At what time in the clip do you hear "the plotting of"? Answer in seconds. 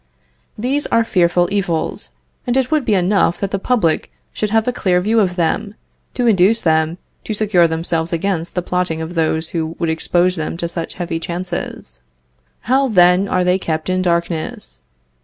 8.55-9.13